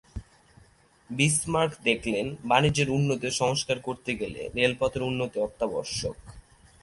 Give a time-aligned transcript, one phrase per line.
[1.09, 6.15] Bismarck দেখলেন বাণিজ্যের উন্নতি ও সংস্কার করতে গেলে রেলপথের উন্নতি অত্যাবশ্যক।